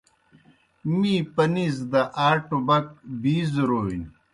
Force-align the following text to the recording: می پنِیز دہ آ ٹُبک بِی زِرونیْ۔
می 0.97 1.13
پنِیز 1.35 1.75
دہ 1.91 2.01
آ 2.25 2.27
ٹُبک 2.47 2.85
بِی 3.21 3.35
زِرونیْ۔ 3.51 4.01